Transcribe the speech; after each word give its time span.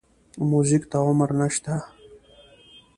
موزیک 0.49 0.83
ته 0.91 0.97
عمر 1.07 1.29
نه 1.39 1.47
شته. 1.55 1.75